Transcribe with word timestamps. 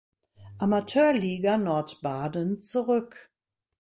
Amateurliga 0.59 1.59
Nordbaden 1.59 2.59
zurück. 2.59 3.29